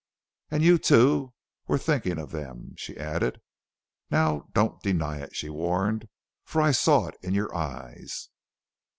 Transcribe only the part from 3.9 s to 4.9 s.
"Now, don't